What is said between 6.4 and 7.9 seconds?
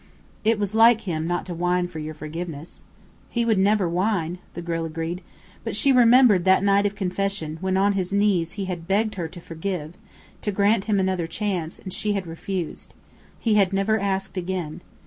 that night of confession when